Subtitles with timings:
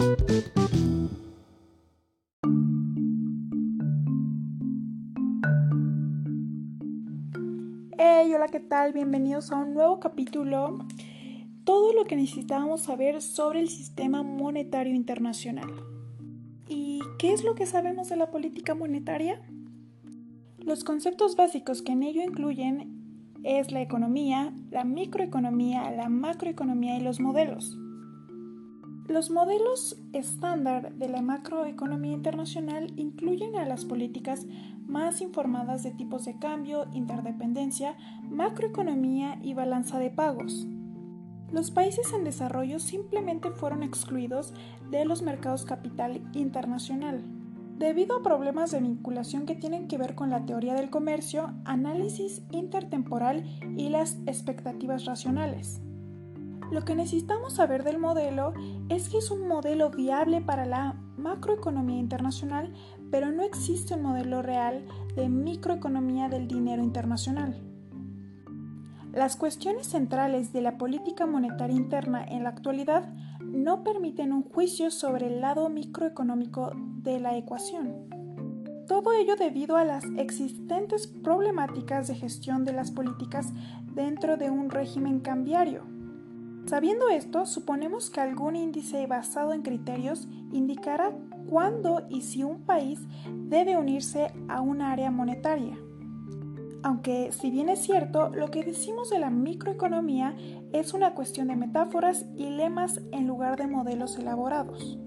[0.00, 0.06] Hey,
[8.34, 8.94] hola, ¿qué tal?
[8.94, 10.78] Bienvenidos a un nuevo capítulo.
[11.64, 15.70] Todo lo que necesitábamos saber sobre el sistema monetario internacional.
[16.66, 19.42] ¿Y qué es lo que sabemos de la política monetaria?
[20.56, 27.02] Los conceptos básicos que en ello incluyen es la economía, la microeconomía, la macroeconomía y
[27.02, 27.76] los modelos.
[29.10, 34.46] Los modelos estándar de la macroeconomía internacional incluyen a las políticas
[34.86, 37.96] más informadas de tipos de cambio, interdependencia,
[38.30, 40.68] macroeconomía y balanza de pagos.
[41.50, 44.54] Los países en desarrollo simplemente fueron excluidos
[44.92, 47.24] de los mercados capital internacional,
[47.78, 52.42] debido a problemas de vinculación que tienen que ver con la teoría del comercio, análisis
[52.52, 53.42] intertemporal
[53.76, 55.82] y las expectativas racionales.
[56.70, 58.52] Lo que necesitamos saber del modelo
[58.88, 62.72] es que es un modelo viable para la macroeconomía internacional,
[63.10, 67.60] pero no existe un modelo real de microeconomía del dinero internacional.
[69.12, 74.92] Las cuestiones centrales de la política monetaria interna en la actualidad no permiten un juicio
[74.92, 76.70] sobre el lado microeconómico
[77.02, 78.08] de la ecuación.
[78.86, 83.52] Todo ello debido a las existentes problemáticas de gestión de las políticas
[83.94, 85.99] dentro de un régimen cambiario.
[86.66, 91.12] Sabiendo esto, suponemos que algún índice basado en criterios indicará
[91.48, 93.00] cuándo y si un país
[93.48, 95.76] debe unirse a un área monetaria.
[96.82, 100.34] Aunque, si bien es cierto, lo que decimos de la microeconomía
[100.72, 104.98] es una cuestión de metáforas y lemas en lugar de modelos elaborados.